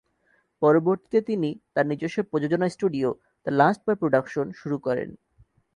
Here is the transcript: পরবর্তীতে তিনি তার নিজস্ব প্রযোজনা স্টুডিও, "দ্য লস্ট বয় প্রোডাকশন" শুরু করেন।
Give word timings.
পরবর্তীতে 0.61 1.19
তিনি 1.21 1.59
তার 1.73 1.85
নিজস্ব 1.87 2.23
প্রযোজনা 2.23 2.69
স্টুডিও, 2.69 3.09
"দ্য 3.45 3.51
লস্ট 3.51 3.81
বয় 3.87 3.95
প্রোডাকশন" 3.95 4.51
শুরু 4.51 4.77
করেন। 4.77 5.09